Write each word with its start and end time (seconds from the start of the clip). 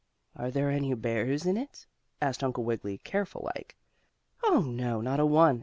"Are 0.35 0.49
there 0.49 0.71
any 0.71 0.91
bears 0.95 1.45
in 1.45 1.57
it?" 1.57 1.85
asked 2.23 2.43
Uncle 2.43 2.63
Wiggily, 2.63 2.97
careful 2.97 3.51
like. 3.55 3.77
"Oh, 4.43 4.61
no; 4.61 4.99
not 4.99 5.19
a 5.19 5.27
one. 5.27 5.59